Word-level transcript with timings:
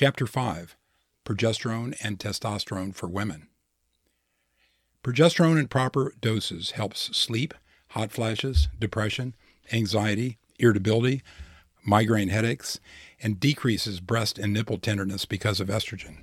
Chapter 0.00 0.28
5 0.28 0.76
Progesterone 1.24 1.96
and 2.00 2.20
Testosterone 2.20 2.94
for 2.94 3.08
Women. 3.08 3.48
Progesterone 5.02 5.58
in 5.58 5.66
proper 5.66 6.14
doses 6.20 6.70
helps 6.70 7.16
sleep, 7.16 7.52
hot 7.88 8.12
flashes, 8.12 8.68
depression, 8.78 9.34
anxiety, 9.72 10.38
irritability, 10.60 11.24
migraine 11.84 12.28
headaches, 12.28 12.78
and 13.20 13.40
decreases 13.40 13.98
breast 13.98 14.38
and 14.38 14.52
nipple 14.52 14.78
tenderness 14.78 15.24
because 15.24 15.58
of 15.58 15.66
estrogen. 15.66 16.18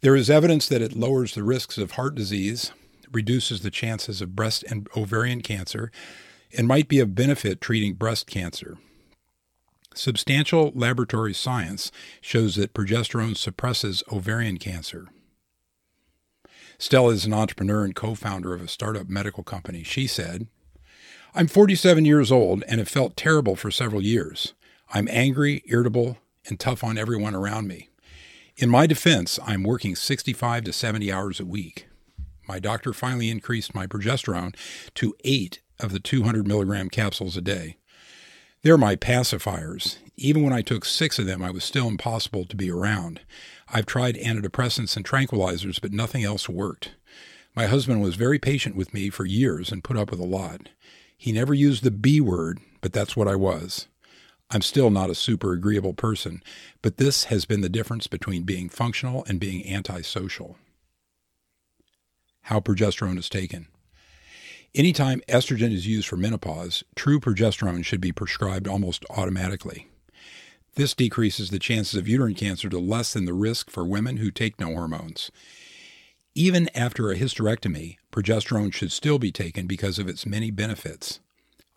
There 0.00 0.16
is 0.16 0.28
evidence 0.28 0.66
that 0.66 0.82
it 0.82 0.96
lowers 0.96 1.36
the 1.36 1.44
risks 1.44 1.78
of 1.78 1.92
heart 1.92 2.16
disease, 2.16 2.72
reduces 3.12 3.60
the 3.60 3.70
chances 3.70 4.20
of 4.20 4.34
breast 4.34 4.64
and 4.68 4.88
ovarian 4.96 5.42
cancer, 5.42 5.92
and 6.56 6.66
might 6.66 6.88
be 6.88 6.98
of 6.98 7.14
benefit 7.14 7.60
treating 7.60 7.94
breast 7.94 8.26
cancer. 8.26 8.78
Substantial 9.98 10.70
laboratory 10.76 11.34
science 11.34 11.90
shows 12.20 12.54
that 12.54 12.72
progesterone 12.72 13.36
suppresses 13.36 14.04
ovarian 14.12 14.56
cancer. 14.56 15.08
Stella 16.78 17.10
is 17.10 17.24
an 17.24 17.34
entrepreneur 17.34 17.84
and 17.84 17.96
co 17.96 18.14
founder 18.14 18.54
of 18.54 18.62
a 18.62 18.68
startup 18.68 19.08
medical 19.08 19.42
company. 19.42 19.82
She 19.82 20.06
said, 20.06 20.46
I'm 21.34 21.48
47 21.48 22.04
years 22.04 22.30
old 22.30 22.62
and 22.68 22.78
have 22.78 22.88
felt 22.88 23.16
terrible 23.16 23.56
for 23.56 23.72
several 23.72 24.00
years. 24.00 24.54
I'm 24.94 25.08
angry, 25.10 25.64
irritable, 25.66 26.18
and 26.46 26.60
tough 26.60 26.84
on 26.84 26.96
everyone 26.96 27.34
around 27.34 27.66
me. 27.66 27.88
In 28.56 28.70
my 28.70 28.86
defense, 28.86 29.40
I'm 29.44 29.64
working 29.64 29.96
65 29.96 30.62
to 30.62 30.72
70 30.72 31.10
hours 31.10 31.40
a 31.40 31.44
week. 31.44 31.88
My 32.46 32.60
doctor 32.60 32.92
finally 32.92 33.30
increased 33.30 33.74
my 33.74 33.88
progesterone 33.88 34.54
to 34.94 35.16
eight 35.24 35.60
of 35.80 35.90
the 35.90 35.98
200 35.98 36.46
milligram 36.46 36.88
capsules 36.88 37.36
a 37.36 37.40
day. 37.40 37.78
They're 38.62 38.78
my 38.78 38.96
pacifiers. 38.96 39.98
Even 40.16 40.42
when 40.42 40.52
I 40.52 40.62
took 40.62 40.84
six 40.84 41.20
of 41.20 41.26
them, 41.26 41.42
I 41.42 41.50
was 41.50 41.62
still 41.62 41.86
impossible 41.86 42.44
to 42.46 42.56
be 42.56 42.70
around. 42.70 43.20
I've 43.68 43.86
tried 43.86 44.16
antidepressants 44.16 44.96
and 44.96 45.04
tranquilizers, 45.04 45.80
but 45.80 45.92
nothing 45.92 46.24
else 46.24 46.48
worked. 46.48 46.94
My 47.54 47.66
husband 47.66 48.02
was 48.02 48.16
very 48.16 48.38
patient 48.38 48.74
with 48.74 48.92
me 48.92 49.10
for 49.10 49.24
years 49.24 49.70
and 49.70 49.84
put 49.84 49.96
up 49.96 50.10
with 50.10 50.18
a 50.18 50.24
lot. 50.24 50.70
He 51.16 51.30
never 51.30 51.54
used 51.54 51.84
the 51.84 51.92
B 51.92 52.20
word, 52.20 52.58
but 52.80 52.92
that's 52.92 53.16
what 53.16 53.28
I 53.28 53.36
was. 53.36 53.86
I'm 54.50 54.62
still 54.62 54.90
not 54.90 55.10
a 55.10 55.14
super 55.14 55.52
agreeable 55.52 55.92
person, 55.92 56.42
but 56.82 56.96
this 56.96 57.24
has 57.24 57.44
been 57.44 57.60
the 57.60 57.68
difference 57.68 58.06
between 58.06 58.42
being 58.42 58.68
functional 58.68 59.24
and 59.28 59.38
being 59.38 59.68
antisocial. 59.72 60.56
How 62.42 62.58
progesterone 62.58 63.18
is 63.18 63.28
taken. 63.28 63.68
Anytime 64.74 65.22
estrogen 65.28 65.72
is 65.72 65.86
used 65.86 66.06
for 66.06 66.16
menopause, 66.16 66.84
true 66.94 67.18
progesterone 67.18 67.84
should 67.84 68.00
be 68.00 68.12
prescribed 68.12 68.68
almost 68.68 69.04
automatically. 69.10 69.88
This 70.74 70.94
decreases 70.94 71.50
the 71.50 71.58
chances 71.58 71.98
of 71.98 72.06
uterine 72.06 72.34
cancer 72.34 72.68
to 72.68 72.78
less 72.78 73.12
than 73.12 73.24
the 73.24 73.32
risk 73.32 73.70
for 73.70 73.84
women 73.84 74.18
who 74.18 74.30
take 74.30 74.60
no 74.60 74.66
hormones. 74.66 75.30
Even 76.34 76.68
after 76.74 77.10
a 77.10 77.16
hysterectomy, 77.16 77.96
progesterone 78.12 78.72
should 78.72 78.92
still 78.92 79.18
be 79.18 79.32
taken 79.32 79.66
because 79.66 79.98
of 79.98 80.08
its 80.08 80.26
many 80.26 80.50
benefits. 80.50 81.18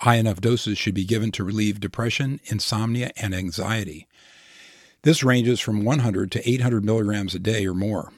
High 0.01 0.15
enough 0.15 0.41
doses 0.41 0.77
should 0.77 0.93
be 0.93 1.05
given 1.05 1.31
to 1.31 1.43
relieve 1.43 1.79
depression, 1.79 2.41
insomnia, 2.45 3.11
and 3.15 3.33
anxiety. 3.33 4.07
This 5.03 5.23
ranges 5.23 5.59
from 5.59 5.83
100 5.83 6.31
to 6.33 6.47
800 6.47 6.83
milligrams 6.83 7.33
a 7.33 7.39
day 7.39 7.65
or 7.65 7.73
more. 7.73 8.11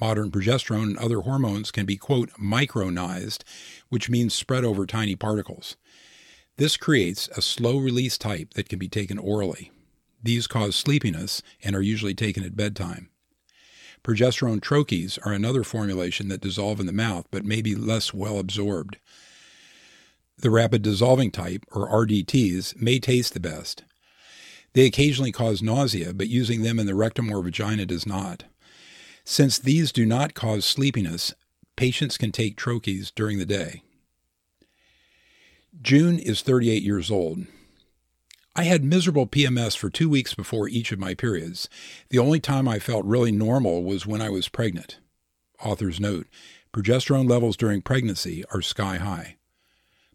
Modern 0.00 0.30
progesterone 0.30 0.84
and 0.84 0.98
other 0.98 1.20
hormones 1.20 1.70
can 1.70 1.84
be, 1.84 1.96
quote, 1.96 2.30
micronized, 2.34 3.42
which 3.88 4.08
means 4.08 4.34
spread 4.34 4.64
over 4.64 4.86
tiny 4.86 5.16
particles. 5.16 5.76
This 6.56 6.76
creates 6.76 7.28
a 7.36 7.42
slow 7.42 7.78
release 7.78 8.18
type 8.18 8.54
that 8.54 8.68
can 8.68 8.78
be 8.78 8.88
taken 8.88 9.18
orally. 9.18 9.70
These 10.22 10.46
cause 10.46 10.76
sleepiness 10.76 11.42
and 11.62 11.74
are 11.76 11.82
usually 11.82 12.14
taken 12.14 12.42
at 12.44 12.56
bedtime. 12.56 13.10
Progesterone 14.04 14.60
troches 14.60 15.18
are 15.26 15.32
another 15.32 15.64
formulation 15.64 16.28
that 16.28 16.40
dissolve 16.40 16.80
in 16.80 16.86
the 16.86 16.92
mouth 16.92 17.26
but 17.30 17.44
may 17.44 17.62
be 17.62 17.74
less 17.74 18.14
well 18.14 18.38
absorbed. 18.38 18.98
The 20.38 20.50
rapid 20.50 20.82
dissolving 20.82 21.32
type, 21.32 21.64
or 21.72 21.88
RDTs, 21.88 22.80
may 22.80 23.00
taste 23.00 23.34
the 23.34 23.40
best. 23.40 23.82
They 24.72 24.86
occasionally 24.86 25.32
cause 25.32 25.62
nausea, 25.62 26.14
but 26.14 26.28
using 26.28 26.62
them 26.62 26.78
in 26.78 26.86
the 26.86 26.94
rectum 26.94 27.32
or 27.32 27.42
vagina 27.42 27.86
does 27.86 28.06
not. 28.06 28.44
Since 29.30 29.58
these 29.58 29.92
do 29.92 30.06
not 30.06 30.32
cause 30.32 30.64
sleepiness, 30.64 31.34
patients 31.76 32.16
can 32.16 32.32
take 32.32 32.56
troches 32.56 33.12
during 33.14 33.36
the 33.36 33.44
day. 33.44 33.82
June 35.82 36.18
is 36.18 36.40
38 36.40 36.82
years 36.82 37.10
old. 37.10 37.44
I 38.56 38.62
had 38.62 38.82
miserable 38.82 39.26
PMS 39.26 39.76
for 39.76 39.90
two 39.90 40.08
weeks 40.08 40.32
before 40.32 40.66
each 40.66 40.92
of 40.92 40.98
my 40.98 41.12
periods. 41.12 41.68
The 42.08 42.18
only 42.18 42.40
time 42.40 42.66
I 42.66 42.78
felt 42.78 43.04
really 43.04 43.30
normal 43.30 43.84
was 43.84 44.06
when 44.06 44.22
I 44.22 44.30
was 44.30 44.48
pregnant. 44.48 44.98
Author's 45.62 46.00
note 46.00 46.26
progesterone 46.72 47.28
levels 47.28 47.58
during 47.58 47.82
pregnancy 47.82 48.46
are 48.50 48.62
sky 48.62 48.96
high. 48.96 49.36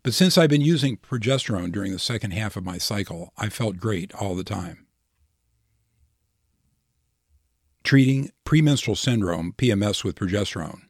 But 0.02 0.16
since 0.16 0.40
I've 0.40 0.50
been 0.50 0.62
using 0.62 0.98
progesterone 0.98 1.72
during 1.72 1.92
the 1.92 2.00
second 2.00 2.32
half 2.32 2.56
of 2.56 2.66
my 2.66 2.80
cycle, 2.80 3.32
I 3.38 3.50
felt 3.50 3.78
great 3.78 4.12
all 4.16 4.34
the 4.34 4.44
time. 4.44 4.83
Treating 7.84 8.32
premenstrual 8.46 8.96
syndrome, 8.96 9.54
PMS, 9.58 10.04
with 10.04 10.16
progesterone. 10.16 10.84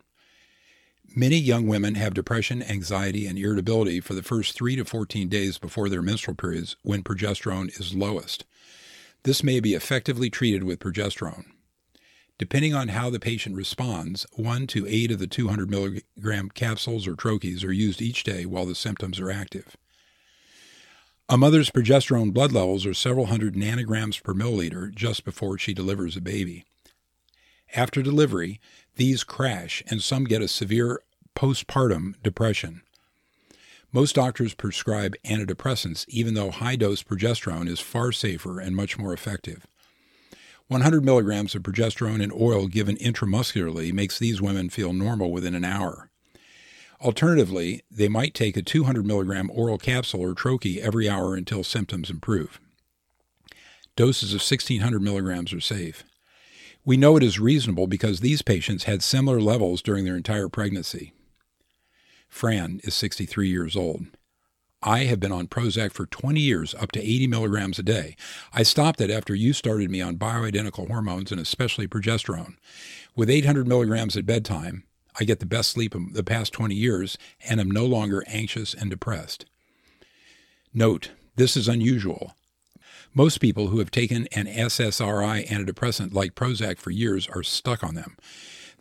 Many 1.15 1.37
young 1.37 1.67
women 1.67 1.95
have 1.95 2.13
depression, 2.13 2.63
anxiety, 2.63 3.27
and 3.27 3.37
irritability 3.37 3.99
for 3.99 4.13
the 4.13 4.23
first 4.23 4.55
3 4.55 4.75
to 4.77 4.85
14 4.85 5.29
days 5.29 5.57
before 5.57 5.89
their 5.89 6.01
menstrual 6.01 6.35
periods 6.35 6.75
when 6.83 7.03
progesterone 7.03 7.69
is 7.79 7.93
lowest. 7.93 8.45
This 9.23 9.43
may 9.43 9.59
be 9.59 9.73
effectively 9.73 10.29
treated 10.29 10.63
with 10.63 10.79
progesterone. 10.79 11.45
Depending 12.39 12.73
on 12.73 12.89
how 12.89 13.09
the 13.09 13.19
patient 13.19 13.55
responds, 13.55 14.25
1 14.33 14.67
to 14.67 14.87
8 14.87 15.11
of 15.11 15.19
the 15.19 15.27
200 15.27 15.69
milligram 15.69 16.49
capsules 16.49 17.07
or 17.07 17.13
troches 17.13 17.63
are 17.63 17.71
used 17.71 18.01
each 18.01 18.23
day 18.23 18.45
while 18.45 18.65
the 18.65 18.75
symptoms 18.75 19.19
are 19.19 19.31
active. 19.31 19.77
A 21.29 21.37
mother's 21.37 21.69
progesterone 21.69 22.33
blood 22.33 22.51
levels 22.51 22.85
are 22.85 22.93
several 22.93 23.27
hundred 23.27 23.55
nanograms 23.55 24.21
per 24.21 24.33
milliliter 24.33 24.93
just 24.93 25.23
before 25.23 25.57
she 25.57 25.73
delivers 25.73 26.17
a 26.17 26.21
baby. 26.21 26.65
After 27.75 28.01
delivery, 28.01 28.59
these 28.95 29.23
crash 29.23 29.81
and 29.87 30.01
some 30.01 30.25
get 30.25 30.41
a 30.41 30.47
severe 30.47 31.01
postpartum 31.35 32.15
depression. 32.21 32.83
Most 33.91 34.15
doctors 34.15 34.53
prescribe 34.53 35.15
antidepressants, 35.25 36.05
even 36.07 36.33
though 36.33 36.51
high 36.51 36.75
dose 36.75 37.03
progesterone 37.03 37.67
is 37.67 37.79
far 37.79 38.11
safer 38.11 38.59
and 38.59 38.75
much 38.75 38.97
more 38.97 39.13
effective. 39.13 39.65
100 40.67 41.03
milligrams 41.03 41.55
of 41.55 41.63
progesterone 41.63 42.21
in 42.21 42.31
oil 42.31 42.67
given 42.67 42.95
intramuscularly 42.97 43.91
makes 43.91 44.17
these 44.17 44.41
women 44.41 44.69
feel 44.69 44.93
normal 44.93 45.31
within 45.31 45.53
an 45.55 45.65
hour. 45.65 46.09
Alternatively, 47.01 47.81
they 47.91 48.07
might 48.07 48.33
take 48.33 48.55
a 48.55 48.61
200 48.61 49.05
milligram 49.05 49.51
oral 49.53 49.77
capsule 49.77 50.21
or 50.21 50.33
troche 50.33 50.79
every 50.79 51.09
hour 51.09 51.35
until 51.35 51.63
symptoms 51.63 52.09
improve. 52.09 52.59
Doses 53.95 54.33
of 54.33 54.39
1600 54.39 55.01
milligrams 55.01 55.53
are 55.53 55.59
safe. 55.59 56.03
We 56.85 56.97
know 56.97 57.15
it 57.15 57.23
is 57.23 57.39
reasonable 57.39 57.87
because 57.87 58.19
these 58.19 58.41
patients 58.41 58.83
had 58.83 59.01
similar 59.01 59.39
levels 59.39 59.81
during 59.81 60.03
their 60.03 60.17
entire 60.17 60.49
pregnancy. 60.49 61.13
Fran 62.27 62.81
is 62.83 62.93
63 62.93 63.47
years 63.47 63.75
old. 63.77 64.07
I 64.81 65.05
have 65.05 65.21
been 65.21 65.31
on 65.31 65.47
Prozac 65.47 65.93
for 65.93 66.05
20 66.05 66.41
years, 66.41 66.75
up 66.75 66.91
to 66.91 66.99
80 66.99 67.27
milligrams 67.27 67.79
a 67.79 67.83
day. 67.83 68.17
I 68.53 68.63
stopped 68.63 68.99
it 68.99 69.09
after 69.09 69.33
you 69.33 69.53
started 69.53 69.89
me 69.89 70.01
on 70.01 70.17
bioidentical 70.17 70.87
hormones 70.87 71.31
and 71.31 71.39
especially 71.39 71.87
progesterone. 71.87 72.55
With 73.15 73.29
800 73.29 73.65
milligrams 73.65 74.17
at 74.17 74.25
bedtime, 74.25 74.83
I 75.17 75.23
get 75.23 75.39
the 75.39 75.45
best 75.45 75.69
sleep 75.69 75.95
of 75.95 76.13
the 76.13 76.23
past 76.23 76.51
20 76.51 76.75
years 76.75 77.17
and 77.47 77.61
am 77.61 77.71
no 77.71 77.85
longer 77.85 78.25
anxious 78.27 78.73
and 78.73 78.89
depressed. 78.89 79.45
Note, 80.73 81.11
this 81.37 81.55
is 81.55 81.69
unusual. 81.69 82.33
Most 83.15 83.39
people 83.39 83.67
who 83.67 83.79
have 83.79 83.91
taken 83.91 84.27
an 84.31 84.47
SSRI 84.47 85.47
antidepressant 85.47 86.13
like 86.13 86.33
Prozac 86.33 86.79
for 86.79 86.89
years 86.89 87.27
are 87.27 87.43
stuck 87.43 87.83
on 87.83 87.93
them. 87.93 88.17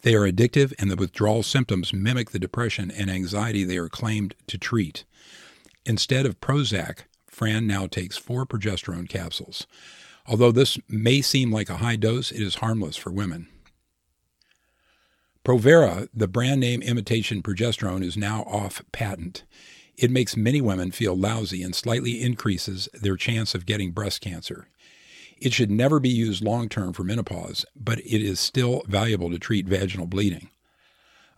They 0.01 0.15
are 0.15 0.31
addictive, 0.31 0.73
and 0.79 0.91
the 0.91 0.97
withdrawal 0.97 1.43
symptoms 1.43 1.93
mimic 1.93 2.31
the 2.31 2.39
depression 2.39 2.91
and 2.91 3.11
anxiety 3.11 3.63
they 3.63 3.77
are 3.77 3.91
claimed 3.91 4.35
to 4.47 4.57
treat. 4.57 5.05
Instead 5.85 6.25
of 6.25 6.41
Prozac, 6.41 7.01
Fran 7.27 7.67
now 7.67 7.87
takes 7.87 8.17
four 8.17 8.47
progesterone 8.47 9.09
capsules. 9.09 9.67
Although 10.27 10.53
this 10.53 10.79
may 10.89 11.21
seem 11.21 11.53
like 11.53 11.69
a 11.69 11.79
high 11.79 11.97
dose, 11.97 12.31
it 12.31 12.41
is 12.41 12.57
harmless 12.57 12.97
for 12.97 13.11
women. 13.11 13.49
Provera, 15.45 16.09
the 16.15 16.29
brand 16.29 16.61
name 16.61 16.83
imitation 16.83 17.43
progesterone, 17.43 18.05
is 18.05 18.17
now 18.17 18.43
off 18.45 18.83
patent. 18.93 19.45
It 19.97 20.11
makes 20.11 20.37
many 20.37 20.61
women 20.61 20.91
feel 20.91 21.17
lousy 21.17 21.63
and 21.63 21.75
slightly 21.75 22.23
increases 22.23 22.89
their 22.93 23.17
chance 23.17 23.55
of 23.55 23.67
getting 23.67 23.93
breast 23.93 24.21
cancer. 24.21 24.69
It 25.39 25.53
should 25.53 25.71
never 25.71 25.99
be 26.01 26.09
used 26.09 26.43
long 26.43 26.69
term 26.69 26.93
for 26.93 27.05
menopause, 27.05 27.67
but 27.75 27.99
it 27.99 28.23
is 28.23 28.41
still 28.41 28.83
valuable 28.87 29.31
to 29.31 29.39
treat 29.39 29.67
vaginal 29.67 30.07
bleeding. 30.07 30.51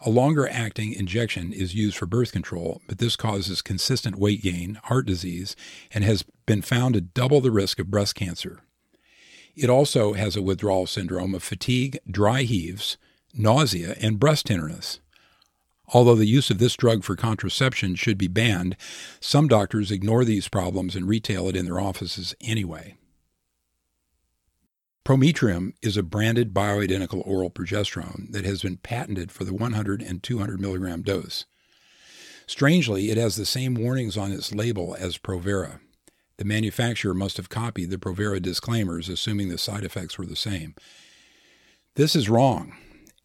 A 0.01 0.11
longer 0.11 0.47
acting 0.47 0.93
injection 0.93 1.53
is 1.53 1.75
used 1.75 1.97
for 1.97 2.05
birth 2.05 2.31
control, 2.31 2.83
but 2.87 2.99
this 2.99 3.17
causes 3.17 3.63
consistent 3.63 4.17
weight 4.17 4.43
gain, 4.43 4.79
heart 4.85 5.07
disease, 5.07 5.57
and 5.91 6.05
has 6.05 6.25
been 6.45 6.61
found 6.61 6.95
to 6.95 7.01
double 7.01 7.41
the 7.41 7.51
risk 7.51 7.79
of 7.79 7.91
breast 7.91 8.15
cancer. 8.15 8.61
It 9.57 9.71
also 9.71 10.13
has 10.13 10.37
a 10.37 10.43
withdrawal 10.43 10.87
syndrome 10.87 11.35
of 11.35 11.43
fatigue, 11.43 11.99
dry 12.11 12.43
heaves, 12.43 12.99
nausea, 13.33 13.97
and 14.01 14.21
breast 14.21 14.47
tenderness. 14.47 15.01
Although 15.89 16.17
the 16.17 16.27
use 16.27 16.51
of 16.51 16.59
this 16.59 16.77
drug 16.77 17.05
for 17.05 17.15
contraception 17.15 17.95
should 17.95 18.17
be 18.17 18.29
banned, 18.29 18.77
some 19.21 19.49
doctors 19.49 19.91
ignore 19.91 20.25
these 20.25 20.49
problems 20.49 20.97
and 20.97 21.07
retail 21.07 21.49
it 21.49 21.57
in 21.57 21.67
their 21.67 21.81
offices 21.81 22.35
anyway. 22.41 22.97
Prometrium 25.05 25.75
is 25.83 25.99
a 25.99 26.03
branded 26.03 26.55
bioidentical 26.55 27.27
oral 27.27 27.51
progesterone 27.51 28.33
that 28.33 28.47
has 28.47 28.63
been 28.63 28.79
patented 28.79 29.31
for 29.31 29.45
the 29.45 29.53
100 29.53 30.01
and 30.01 30.23
200 30.23 30.59
milligram 30.59 31.03
dose. 31.03 31.45
Strangely, 32.47 33.11
it 33.11 33.19
has 33.19 33.37
the 33.37 33.45
same 33.45 33.75
warnings 33.75 34.17
on 34.17 34.33
its 34.33 34.55
label 34.55 34.97
as 34.99 35.19
Provera. 35.19 35.81
The 36.39 36.45
manufacturer 36.45 37.15
must 37.15 37.37
have 37.37 37.51
copied 37.51 37.91
the 37.91 37.99
Provera 37.99 38.41
disclaimers, 38.41 39.11
assuming 39.11 39.51
the 39.51 39.59
side 39.59 39.85
effects 39.85 40.19
were 40.19 40.27
the 40.27 40.37
same. 40.37 40.75
This 41.97 42.17
is 42.17 42.29
wrong. 42.31 42.75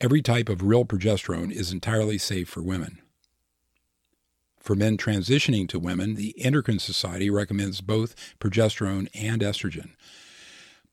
Every 0.01 0.21
type 0.21 0.47
of 0.47 0.63
real 0.63 0.85
progesterone 0.85 1.51
is 1.51 1.73
entirely 1.73 2.17
safe 2.17 2.47
for 2.47 2.63
women. 2.63 2.99
For 4.57 4.73
men 4.73 4.97
transitioning 4.97 5.67
to 5.69 5.79
women, 5.79 6.15
the 6.15 6.33
Endocrine 6.39 6.79
Society 6.79 7.29
recommends 7.29 7.81
both 7.81 8.15
progesterone 8.39 9.09
and 9.13 9.41
estrogen. 9.41 9.91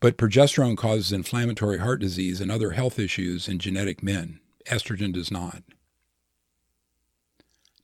But 0.00 0.18
progesterone 0.18 0.76
causes 0.76 1.12
inflammatory 1.12 1.78
heart 1.78 2.00
disease 2.00 2.40
and 2.40 2.50
other 2.50 2.72
health 2.72 2.98
issues 2.98 3.48
in 3.48 3.60
genetic 3.60 4.02
men. 4.02 4.40
Estrogen 4.66 5.12
does 5.12 5.30
not. 5.30 5.62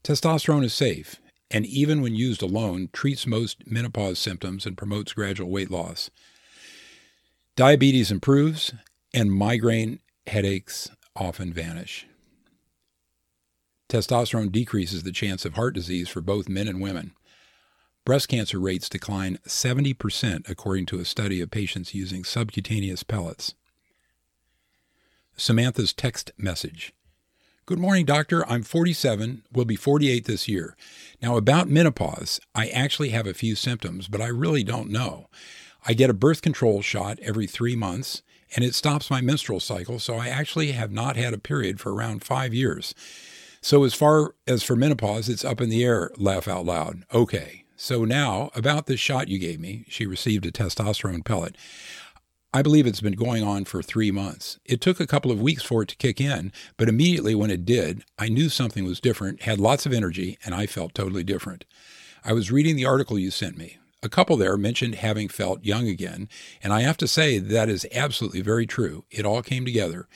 Testosterone 0.03 0.65
is 0.65 0.75
safe, 0.75 1.21
and 1.53 1.65
even 1.65 2.03
when 2.03 2.17
used 2.17 2.43
alone, 2.43 2.89
treats 2.93 3.29
most 3.29 3.65
menopause 3.71 4.19
symptoms 4.19 4.67
and 4.67 4.77
promotes 4.77 5.13
gradual 5.13 5.51
weight 5.51 5.71
loss. 5.71 6.11
Diabetes 7.55 8.11
improves, 8.11 8.75
and 9.15 9.31
migraine 9.31 10.01
headaches 10.27 10.91
often 11.17 11.53
vanish. 11.53 12.07
Testosterone 13.89 14.51
decreases 14.51 15.03
the 15.03 15.13
chance 15.13 15.45
of 15.45 15.55
heart 15.55 15.75
disease 15.75 16.09
for 16.09 16.21
both 16.21 16.49
men 16.49 16.67
and 16.69 16.81
women. 16.81 17.13
Breast 18.05 18.29
cancer 18.29 18.59
rates 18.59 18.89
decline 18.89 19.39
70% 19.47 20.49
according 20.49 20.87
to 20.87 20.99
a 20.99 21.05
study 21.05 21.41
of 21.41 21.51
patients 21.51 21.95
using 21.95 22.25
subcutaneous 22.25 23.03
pellets. 23.03 23.55
Samantha's 25.37 25.93
text 25.93 26.33
message. 26.37 26.93
Good 27.65 27.79
morning, 27.79 28.05
doctor. 28.05 28.45
I'm 28.49 28.65
47, 28.65 29.45
will 29.53 29.65
be 29.65 29.77
48 29.77 30.25
this 30.25 30.49
year. 30.49 30.77
Now, 31.23 31.37
about 31.37 31.69
menopause, 31.69 32.41
I 32.57 32.67
actually 32.69 33.11
have 33.11 33.27
a 33.27 33.35
few 33.35 33.55
symptoms, 33.55 34.09
but 34.09 34.21
I 34.21 34.27
really 34.27 34.65
don't 34.65 34.91
know. 34.91 35.29
I 35.87 35.95
get 35.95 36.11
a 36.11 36.15
birth 36.15 36.43
control 36.43 36.83
shot 36.83 37.21
every 37.23 37.47
three 37.47 37.77
months, 37.77 38.23
and 38.55 38.65
it 38.65 38.75
stops 38.75 39.11
my 39.11 39.21
menstrual 39.21 39.61
cycle, 39.61 39.99
so 39.99 40.17
I 40.17 40.29
actually 40.29 40.73
have 40.73 40.91
not 40.91 41.17
had 41.17 41.35
a 41.35 41.39
period 41.39 41.81
for 41.81 41.95
around 41.95 42.25
five 42.25 42.53
years. 42.53 42.95
So, 43.61 43.85
as 43.85 43.95
far 43.95 44.35
as 44.47 44.63
for 44.63 44.75
menopause, 44.75 45.29
it's 45.29 45.45
up 45.45 45.61
in 45.61 45.71
the 45.71 45.85
air, 45.85 46.11
laugh 46.17 46.49
out 46.49 46.65
loud. 46.65 47.05
Okay, 47.15 47.65
so 47.77 48.05
now, 48.05 48.51
about 48.55 48.87
this 48.87 49.01
shot 49.01 49.29
you 49.29 49.39
gave 49.39 49.61
me, 49.61 49.85
she 49.89 50.07
received 50.07 50.47
a 50.47 50.53
testosterone 50.53 51.25
pellet. 51.25 51.57
I 52.55 52.61
believe 52.61 52.87
it's 52.87 53.01
been 53.01 53.15
going 53.15 53.43
on 53.43 53.65
for 53.65 53.83
three 53.83 54.11
months. 54.11 54.59
It 54.67 54.81
took 54.81 55.01
a 55.01 55.07
couple 55.07 55.31
of 55.31 55.41
weeks 55.41 55.63
for 55.63 55.83
it 55.83 55.89
to 55.89 55.97
kick 55.97 56.21
in, 56.21 56.53
but 56.77 56.89
immediately 56.89 57.35
when 57.35 57.51
it 57.51 57.65
did, 57.65 58.05
I 58.19 58.29
knew 58.29 58.51
something 58.51 58.85
was 58.85 59.01
different, 59.01 59.43
had 59.43 59.59
lots 59.59 59.87
of 59.87 59.93
energy, 59.93 60.39
and 60.45 60.55
I 60.55 60.67
felt 60.67 60.95
totally 60.95 61.25
different. 61.25 61.65
I 62.25 62.35
was 62.35 62.53
reading 62.53 62.77
the 62.77 62.85
article 62.85 63.19
you 63.19 63.31
sent 63.31 63.57
me. 63.57 63.79
A 64.03 64.09
couple 64.09 64.37
there 64.37 64.57
mentioned 64.57 64.97
having 64.97 65.29
felt 65.29 65.65
young 65.65 65.87
again, 65.87 66.29
and 66.63 66.73
I 66.73 66.81
have 66.81 66.97
to 66.99 67.07
say 67.07 67.39
that 67.39 67.69
is 67.69 67.87
absolutely 67.93 68.41
very 68.41 68.67
true. 68.67 69.05
It 69.11 69.25
all 69.25 69.43
came 69.43 69.65
together. 69.65 70.09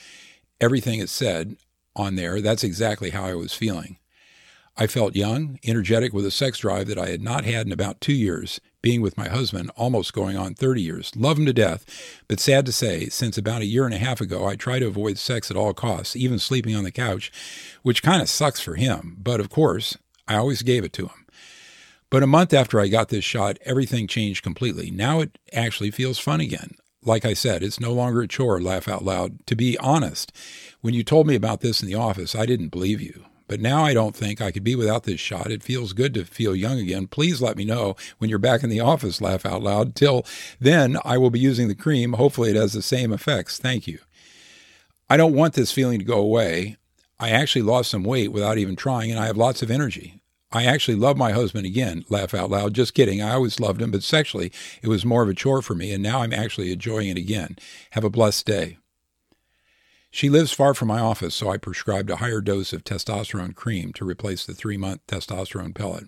Everything 0.61 0.99
it 0.99 1.09
said 1.09 1.57
on 1.95 2.17
there, 2.17 2.41
that's 2.41 2.65
exactly 2.65 3.11
how 3.11 3.25
I 3.25 3.35
was 3.35 3.53
feeling. 3.53 3.99
I 4.77 4.87
felt 4.87 5.17
young, 5.17 5.59
energetic, 5.65 6.13
with 6.13 6.27
a 6.27 6.31
sex 6.31 6.59
drive 6.59 6.89
that 6.89 6.99
I 6.99 7.09
had 7.09 7.23
not 7.23 7.45
had 7.45 7.65
in 7.67 7.73
about 7.73 8.01
two 8.01 8.13
years, 8.13 8.61
being 8.83 9.01
with 9.01 9.17
my 9.17 9.29
husband 9.29 9.71
almost 9.77 10.13
going 10.13 10.37
on 10.37 10.55
30 10.55 10.83
years. 10.83 11.13
Love 11.17 11.39
him 11.39 11.47
to 11.47 11.53
death, 11.53 11.87
but 12.29 12.41
sad 12.41 12.67
to 12.67 12.73
say, 12.73 13.09
since 13.09 13.39
about 13.39 13.63
a 13.63 13.67
year 13.67 13.87
and 13.87 13.95
a 13.95 13.99
half 13.99 14.21
ago, 14.21 14.47
I 14.47 14.57
try 14.57 14.79
to 14.79 14.87
avoid 14.87 15.17
sex 15.17 15.51
at 15.51 15.57
all 15.57 15.73
costs, 15.73 16.15
even 16.15 16.39
sleeping 16.39 16.75
on 16.75 16.85
the 16.85 16.91
couch, 16.91 17.33
which 17.83 18.03
kind 18.03 18.21
of 18.21 18.29
sucks 18.29 18.61
for 18.61 18.75
him. 18.75 19.17
But 19.19 19.41
of 19.41 19.49
course, 19.49 19.97
I 20.29 20.37
always 20.37 20.63
gave 20.63 20.85
it 20.85 20.93
to 20.95 21.07
him. 21.07 21.26
But 22.11 22.23
a 22.23 22.27
month 22.27 22.55
after 22.55 22.81
I 22.81 22.89
got 22.89 23.09
this 23.09 23.25
shot, 23.25 23.59
everything 23.65 24.07
changed 24.07 24.43
completely. 24.43 24.91
Now 24.91 25.21
it 25.21 25.39
actually 25.53 25.91
feels 25.91 26.19
fun 26.19 26.41
again. 26.41 26.77
Like 27.03 27.25
I 27.25 27.35
said, 27.35 27.63
it's 27.63 27.81
no 27.81 27.93
longer 27.93 28.23
a 28.23 28.29
chore, 28.29 28.61
laugh 28.61 28.89
out 28.89 29.05
loud. 29.05 29.45
To 29.47 29.57
be 29.57 29.79
honest, 29.79 30.33
when 30.81 30.95
you 30.95 31.03
told 31.03 31.27
me 31.27 31.35
about 31.35 31.61
this 31.61 31.83
in 31.83 31.89
the 31.89 31.95
office, 31.95 32.35
I 32.35 32.47
didn't 32.47 32.69
believe 32.69 33.01
you. 33.01 33.25
But 33.49 33.61
now 33.61 33.85
I 33.85 33.95
don't 33.95 34.15
think 34.15 34.41
I 34.41 34.51
could 34.51 34.65
be 34.65 34.75
without 34.75 35.05
this 35.05 35.21
shot. 35.21 35.53
It 35.53 35.63
feels 35.63 35.93
good 35.93 36.15
to 36.15 36.25
feel 36.25 36.57
young 36.57 36.81
again. 36.81 37.07
Please 37.07 37.41
let 37.41 37.57
me 37.57 37.65
know 37.65 37.95
when 38.19 38.29
you're 38.29 38.41
back 38.41 38.65
in 38.65 38.71
the 38.71 38.81
office, 38.81 39.21
laugh 39.21 39.47
out 39.47 39.63
loud. 39.63 39.95
Till 39.95 40.25
then, 40.61 40.97
I 41.05 41.17
will 41.19 41.31
be 41.31 41.39
using 41.39 41.69
the 41.69 41.77
cream. 41.77 42.15
Hopefully, 42.15 42.51
it 42.51 42.57
has 42.57 42.73
the 42.73 42.83
same 42.83 43.13
effects. 43.13 43.59
Thank 43.59 43.87
you. 43.87 44.01
I 45.09 45.17
don't 45.17 45.35
want 45.35 45.55
this 45.55 45.71
feeling 45.71 46.01
to 46.01 46.05
go 46.05 46.19
away. 46.19 46.77
I 47.21 47.31
actually 47.31 47.63
lost 47.63 47.91
some 47.91 48.03
weight 48.03 48.33
without 48.33 48.59
even 48.59 48.75
trying, 48.75 49.13
and 49.13 49.21
I 49.21 49.27
have 49.27 49.37
lots 49.37 49.63
of 49.63 49.71
energy. 49.71 50.21
I 50.53 50.65
actually 50.65 50.97
love 50.97 51.17
my 51.17 51.33
husband 51.33 51.67
again, 51.67 52.05
laugh 52.09 52.33
out 52.33 52.51
loud. 52.51 52.75
Just 52.75 52.95
kidding. 52.95 53.21
I 53.21 53.35
always 53.35 53.59
loved 53.59 53.83
him, 53.83 53.91
but 53.91 54.03
sexually, 54.03 54.53
it 54.81 54.89
was 54.89 55.05
more 55.05 55.23
of 55.23 55.29
a 55.29 55.35
chore 55.35 55.61
for 55.61 55.75
me, 55.75 55.93
and 55.93 56.03
now 56.03 56.23
I'm 56.23 56.33
actually 56.33 56.73
enjoying 56.73 57.09
it 57.09 57.19
again. 57.19 57.57
Have 57.91 58.05
a 58.05 58.11
blessed 58.11 58.47
day. 58.47 58.79
She 60.11 60.31
lives 60.31 60.53
far 60.53 60.73
from 60.73 60.89
my 60.89 61.01
office, 61.01 61.35
so 61.35 61.51
I 61.51 61.59
prescribed 61.59 62.09
a 62.11 62.17
higher 62.17 62.41
dose 62.41 62.73
of 62.73 62.85
testosterone 62.85 63.55
cream 63.55 63.93
to 63.95 64.05
replace 64.05 64.47
the 64.47 64.55
three 64.55 64.77
month 64.77 65.07
testosterone 65.07 65.75
pellet. 65.75 66.05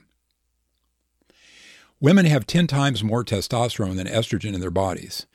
Women 2.01 2.27
have 2.27 2.47
10 2.47 2.69
times 2.69 3.03
more 3.03 3.25
testosterone 3.25 3.97
than 3.97 4.07
estrogen 4.07 4.55
in 4.55 4.61
their 4.61 4.71
bodies, 4.71 5.27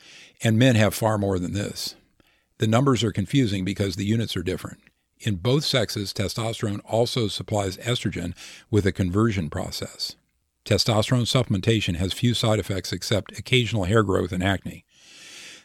and 0.42 0.58
men 0.58 0.76
have 0.76 0.94
far 0.94 1.18
more 1.18 1.38
than 1.38 1.52
this. 1.52 1.94
The 2.58 2.66
numbers 2.66 3.04
are 3.04 3.12
confusing 3.12 3.64
because 3.64 3.96
the 3.96 4.06
units 4.06 4.34
are 4.36 4.42
different. 4.42 4.80
In 5.24 5.36
both 5.36 5.64
sexes, 5.64 6.12
testosterone 6.12 6.82
also 6.84 7.28
supplies 7.28 7.78
estrogen 7.78 8.34
with 8.70 8.84
a 8.84 8.92
conversion 8.92 9.48
process. 9.48 10.16
Testosterone 10.66 11.24
supplementation 11.24 11.96
has 11.96 12.12
few 12.12 12.34
side 12.34 12.58
effects 12.58 12.92
except 12.92 13.38
occasional 13.38 13.84
hair 13.84 14.02
growth 14.02 14.32
and 14.32 14.44
acne. 14.44 14.84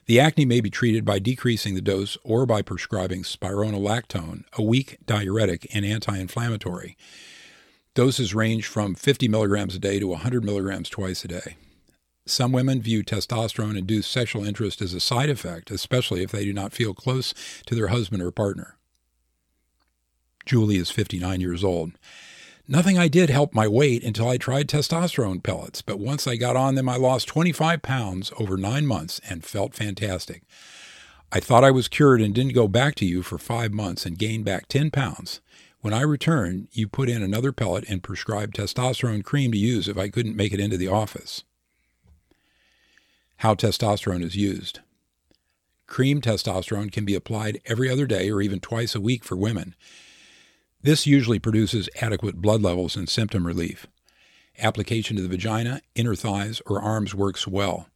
The 0.06 0.18
acne 0.18 0.46
may 0.46 0.62
be 0.62 0.70
treated 0.70 1.04
by 1.04 1.20
decreasing 1.20 1.76
the 1.76 1.82
dose 1.82 2.18
or 2.24 2.46
by 2.46 2.62
prescribing 2.62 3.24
spironolactone, 3.24 4.46
a 4.54 4.64
weak 4.64 4.98
diuretic 5.06 5.68
and 5.74 5.86
anti 5.86 6.18
inflammatory. 6.18 6.96
Doses 7.96 8.34
range 8.34 8.66
from 8.66 8.96
50 8.96 9.28
milligrams 9.28 9.76
a 9.76 9.80
day 9.80 10.00
to 10.00 10.08
100 10.08 10.46
milligrams 10.46 10.88
twice 10.88 11.26
a 11.26 11.28
day. 11.28 11.58
Some 12.26 12.54
women 12.54 12.82
view 12.82 13.04
testosterone 13.04 13.78
induced 13.78 14.10
sexual 14.10 14.46
interest 14.46 14.82
as 14.82 14.94
a 14.94 15.02
side 15.02 15.30
effect, 15.30 15.70
especially 15.70 16.24
if 16.24 16.32
they 16.32 16.46
do 16.46 16.54
not 16.54 16.72
feel 16.72 16.94
close 16.94 17.34
to 17.66 17.76
their 17.76 17.88
husband 17.90 18.24
or 18.24 18.32
partner. 18.32 18.79
Julie 20.50 20.78
is 20.78 20.90
59 20.90 21.42
years 21.42 21.64
old. 21.64 21.92
Nothing 22.68 22.98
I 22.98 23.08
did 23.08 23.30
helped 23.30 23.54
my 23.54 23.68
weight 23.68 24.04
until 24.04 24.28
I 24.28 24.38
tried 24.38 24.68
testosterone 24.68 25.44
pellets, 25.44 25.84
but 25.84 26.00
once 26.00 26.26
I 26.26 26.38
got 26.38 26.56
on 26.56 26.74
them, 26.74 26.90
I 26.90 26.96
lost 26.96 27.28
25 27.28 27.84
pounds 27.84 28.34
over 28.40 28.58
nine 28.58 28.88
months 28.88 29.22
and 29.30 29.46
felt 29.46 29.76
fantastic. 29.76 30.42
I 31.32 31.40
thought 31.40 31.64
I 31.64 31.70
was 31.70 31.88
cured 31.88 32.20
and 32.20 32.34
didn't 32.34 32.56
go 32.56 32.68
back 32.68 32.96
to 32.96 33.06
you 33.06 33.22
for 33.22 33.38
five 33.38 33.72
months 33.72 34.08
and 34.08 34.18
gained 34.18 34.44
back 34.44 34.68
10 34.68 34.90
pounds. 34.90 35.40
When 35.82 35.94
I 35.94 36.02
returned, 36.02 36.68
you 36.72 36.88
put 36.88 37.10
in 37.10 37.22
another 37.22 37.52
pellet 37.52 37.88
and 37.88 38.02
prescribed 38.02 38.56
testosterone 38.56 39.24
cream 39.24 39.52
to 39.52 39.58
use 39.60 39.88
if 39.88 40.00
I 40.00 40.10
couldn't 40.10 40.36
make 40.36 40.52
it 40.52 40.60
into 40.60 40.78
the 40.78 40.88
office. 40.88 41.44
How 43.38 43.54
testosterone 43.54 44.24
is 44.24 44.36
used. 44.36 44.80
Cream 45.86 46.22
testosterone 46.22 46.92
can 46.92 47.06
be 47.06 47.14
applied 47.14 47.62
every 47.68 47.88
other 47.88 48.08
day 48.08 48.32
or 48.32 48.42
even 48.42 48.60
twice 48.60 48.96
a 48.96 49.00
week 49.00 49.24
for 49.24 49.36
women. 49.36 49.76
This 50.82 51.06
usually 51.06 51.40
produces 51.40 51.90
adequate 52.02 52.42
blood 52.42 52.62
levels 52.62 52.96
and 52.96 53.10
symptom 53.10 53.46
relief. 53.46 53.88
Application 54.58 55.18
to 55.18 55.22
the 55.22 55.28
vagina, 55.28 55.82
inner 55.94 56.16
thighs, 56.16 56.62
or 56.66 56.82
arms 56.82 57.14
works 57.14 57.46
well. 57.46 57.90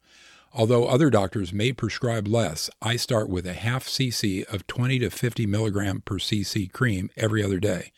Although 0.53 0.87
other 0.87 1.09
doctors 1.09 1.53
may 1.53 1.71
prescribe 1.71 2.27
less, 2.27 2.69
I 2.81 2.97
start 2.97 3.29
with 3.29 3.47
a 3.47 3.53
half 3.53 3.87
cc 3.87 4.43
of 4.53 4.67
20 4.67 4.99
to 4.99 5.09
50 5.09 5.45
milligram 5.45 6.01
per 6.01 6.15
cc 6.15 6.71
cream 6.73 7.09
every 7.15 7.41
other 7.41 7.59
day. 7.59 7.93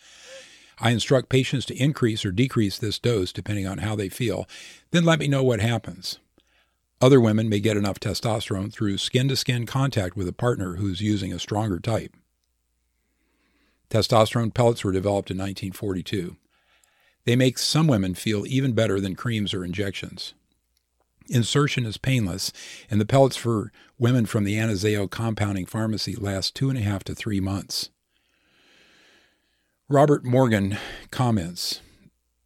I 0.80 0.92
instruct 0.92 1.30
patients 1.30 1.66
to 1.66 1.82
increase 1.82 2.24
or 2.24 2.32
decrease 2.32 2.78
this 2.78 3.00
dose 3.00 3.34
depending 3.34 3.66
on 3.66 3.80
how 3.80 3.96
they 3.96 4.10
feel, 4.10 4.48
then 4.92 5.04
let 5.04 5.20
me 5.20 5.28
know 5.28 5.44
what 5.44 5.62
happens. 5.62 6.20
Other 7.02 7.20
women 7.20 7.50
may 7.50 7.60
get 7.60 7.76
enough 7.76 8.00
testosterone 8.00 8.72
through 8.72 9.00
skin 9.00 9.28
to 9.30 9.36
skin 9.36 9.66
contact 9.66 10.16
with 10.16 10.28
a 10.28 10.34
partner 10.34 10.76
who's 10.76 11.02
using 11.02 11.34
a 11.34 11.40
stronger 11.40 11.80
type. 11.80 12.16
Testosterone 13.90 14.54
pellets 14.54 14.84
were 14.84 14.92
developed 14.92 15.32
in 15.32 15.38
1942. 15.38 16.36
They 17.26 17.36
make 17.36 17.58
some 17.58 17.88
women 17.88 18.14
feel 18.14 18.46
even 18.46 18.74
better 18.74 19.00
than 19.00 19.16
creams 19.16 19.54
or 19.54 19.66
injections. 19.66 20.34
Insertion 21.28 21.86
is 21.86 21.98
painless, 21.98 22.52
and 22.90 23.02
the 23.02 23.06
pellets 23.06 23.36
for 23.36 23.72
women 23.98 24.26
from 24.28 24.44
the 24.44 24.56
Anazao 24.56 25.10
compounding 25.10 25.66
pharmacy 25.66 26.16
last 26.16 26.56
two 26.56 26.70
and 26.70 26.78
a 26.78 26.82
half 26.82 27.04
to 27.06 27.16
three 27.16 27.40
months. 27.40 27.90
Robert 29.90 30.24
Morgan 30.24 30.78
comments 31.12 31.82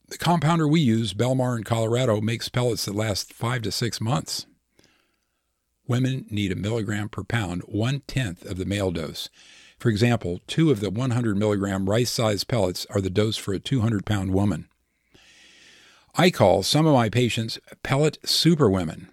The 0.08 0.18
compounder 0.18 0.68
we 0.68 0.80
use, 0.80 1.14
Belmar 1.14 1.58
in 1.58 1.64
Colorado, 1.64 2.22
makes 2.22 2.48
pellets 2.48 2.86
that 2.86 2.96
last 2.96 3.34
five 3.34 3.62
to 3.64 3.72
six 3.72 4.00
months. 4.00 4.46
Women 5.88 6.26
need 6.30 6.52
a 6.52 6.56
milligram 6.56 7.10
per 7.10 7.24
pound, 7.24 7.64
one 7.64 8.02
tenth 8.08 8.46
of 8.46 8.58
the 8.58 8.66
male 8.66 8.92
dose. 8.92 9.30
For 9.80 9.90
example, 9.90 10.42
two 10.46 10.72
of 10.72 10.82
the 10.82 10.90
100 10.90 11.38
milligram 11.38 11.90
rice 11.90 12.12
sized 12.12 12.48
pellets 12.50 12.86
are 12.90 13.00
the 13.00 13.10
dose 13.10 13.38
for 13.38 13.54
a 13.54 13.60
200 13.60 14.06
pound 14.06 14.32
woman. 14.32 14.68
I 16.16 16.32
call 16.32 16.64
some 16.64 16.86
of 16.86 16.94
my 16.94 17.10
patients 17.10 17.58
pellet 17.82 18.18
superwomen. 18.26 19.08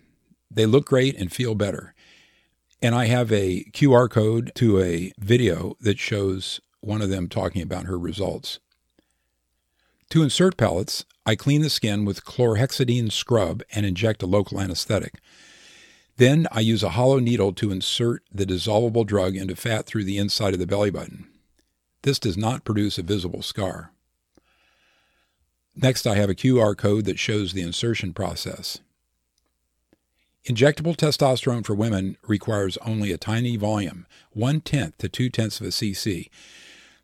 They 0.51 0.67
look 0.67 0.87
great 0.87 1.17
and 1.17 1.33
feel 1.33 1.55
better. 1.55 1.95
And 2.83 2.95
I 2.95 3.07
have 3.07 3.31
a 3.33 3.65
QR 3.73 4.11
code 4.11 4.51
to 4.57 4.81
a 4.81 5.13
video 5.19 5.77
that 5.81 5.99
shows 5.99 6.61
one 6.81 7.01
of 7.01 7.11
them 7.11 7.29
talking 7.29 7.63
about 7.63 7.87
her 7.87 7.99
results. 7.99 8.59
To 10.11 10.23
insert 10.23 10.57
pellets, 10.57 11.05
I 11.25 11.37
clean 11.37 11.63
the 11.63 11.71
skin 11.71 12.05
with 12.05 12.25
chlorhexidine 12.25 13.11
scrub 13.13 13.63
and 13.73 13.87
inject 13.87 14.23
a 14.23 14.27
local 14.27 14.61
anesthetic. 14.61 15.21
Then 16.17 16.47
I 16.51 16.61
use 16.61 16.83
a 16.83 16.91
hollow 16.91 17.19
needle 17.19 17.53
to 17.55 17.71
insert 17.71 18.23
the 18.33 18.47
dissolvable 18.47 19.07
drug 19.07 19.37
into 19.37 19.55
fat 19.55 19.87
through 19.87 20.05
the 20.05 20.19
inside 20.19 20.55
of 20.55 20.61
the 20.61 20.67
belly 20.67 20.91
button. 20.91 21.27
This 22.03 22.19
does 22.19 22.37
not 22.37 22.65
produce 22.65 22.99
a 22.99 23.03
visible 23.03 23.43
scar. 23.43 23.93
Next, 25.75 26.07
I 26.07 26.15
have 26.15 26.31
a 26.31 26.35
QR 26.35 26.77
code 26.77 27.05
that 27.05 27.19
shows 27.19 27.53
the 27.53 27.61
insertion 27.61 28.15
process. 28.15 28.79
Injectable 30.47 30.97
testosterone 30.97 31.67
for 31.67 31.75
women 31.75 32.17
requires 32.27 32.79
only 32.79 33.13
a 33.13 33.19
tiny 33.19 33.57
volume, 33.57 34.07
one 34.31 34.61
tenth 34.61 34.97
to 34.99 35.09
two 35.09 35.29
tenths 35.29 35.61
of 35.61 35.67
a 35.67 35.71
cc. 35.71 36.31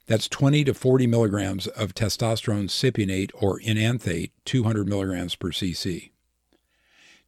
That's 0.07 0.29
20 0.29 0.65
to 0.65 0.75
40 0.75 1.07
milligrams 1.07 1.67
of 1.67 1.95
testosterone 1.95 2.69
cypionate 2.69 3.31
or 3.35 3.61
enanthate, 3.61 4.33
200 4.45 4.89
milligrams 4.89 5.35
per 5.35 5.51
cc. 5.51 6.13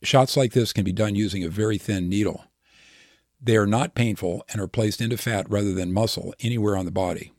Shots 0.04 0.36
like 0.36 0.52
this 0.52 0.74
can 0.74 0.84
be 0.84 0.92
done 0.92 1.14
using 1.14 1.42
a 1.42 1.48
very 1.48 1.78
thin 1.78 2.10
needle. 2.10 2.44
They 3.40 3.56
are 3.56 3.66
not 3.66 3.94
painful 3.94 4.44
and 4.50 4.60
are 4.60 4.68
placed 4.68 5.00
into 5.00 5.16
fat 5.16 5.48
rather 5.48 5.72
than 5.72 5.94
muscle 5.94 6.34
anywhere 6.40 6.76
on 6.76 6.84
the 6.84 6.90
body. 6.90 7.32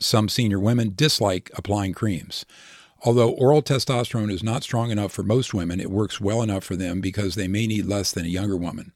Some 0.00 0.28
senior 0.28 0.58
women 0.58 0.92
dislike 0.94 1.52
applying 1.54 1.92
creams. 1.92 2.44
Although 3.04 3.30
oral 3.30 3.62
testosterone 3.62 4.30
is 4.30 4.42
not 4.42 4.64
strong 4.64 4.90
enough 4.90 5.12
for 5.12 5.22
most 5.22 5.54
women, 5.54 5.78
it 5.78 5.90
works 5.90 6.20
well 6.20 6.42
enough 6.42 6.64
for 6.64 6.74
them 6.74 7.00
because 7.00 7.36
they 7.36 7.48
may 7.48 7.66
need 7.66 7.86
less 7.86 8.10
than 8.10 8.24
a 8.24 8.28
younger 8.28 8.56
woman. 8.56 8.92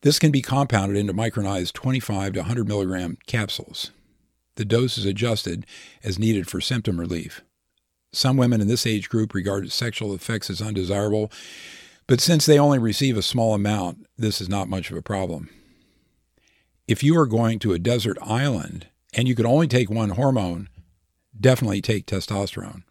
This 0.00 0.18
can 0.18 0.32
be 0.32 0.42
compounded 0.42 0.96
into 0.96 1.14
micronized 1.14 1.74
25 1.74 2.32
to 2.32 2.40
100 2.40 2.66
milligram 2.66 3.18
capsules. 3.26 3.92
The 4.56 4.64
dose 4.64 4.98
is 4.98 5.04
adjusted 5.04 5.64
as 6.02 6.18
needed 6.18 6.48
for 6.48 6.60
symptom 6.60 6.98
relief. 6.98 7.42
Some 8.12 8.36
women 8.36 8.60
in 8.60 8.68
this 8.68 8.86
age 8.86 9.08
group 9.08 9.34
regard 9.34 9.70
sexual 9.70 10.14
effects 10.14 10.48
as 10.50 10.62
undesirable, 10.62 11.30
but 12.06 12.20
since 12.20 12.46
they 12.46 12.58
only 12.58 12.78
receive 12.78 13.16
a 13.16 13.22
small 13.22 13.54
amount, 13.54 14.06
this 14.16 14.40
is 14.40 14.48
not 14.48 14.68
much 14.68 14.90
of 14.90 14.96
a 14.96 15.02
problem. 15.02 15.50
If 16.86 17.02
you 17.02 17.18
are 17.18 17.26
going 17.26 17.58
to 17.60 17.74
a 17.74 17.78
desert 17.78 18.16
island 18.22 18.86
and 19.12 19.28
you 19.28 19.34
could 19.34 19.44
only 19.44 19.68
take 19.68 19.90
one 19.90 20.10
hormone, 20.10 20.68
definitely 21.38 21.82
take 21.82 22.06
testosterone. 22.06 22.82